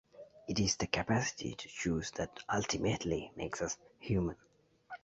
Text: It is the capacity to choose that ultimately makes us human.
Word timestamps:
It 0.47 0.59
is 0.59 0.77
the 0.77 0.87
capacity 0.87 1.53
to 1.53 1.67
choose 1.69 2.09
that 2.15 2.39
ultimately 2.51 3.31
makes 3.35 3.61
us 3.61 3.77
human. 3.99 4.35